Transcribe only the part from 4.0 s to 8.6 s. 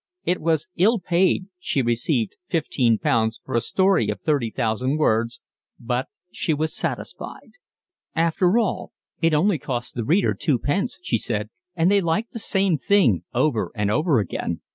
of thirty thousand words; but she was satisfied. "After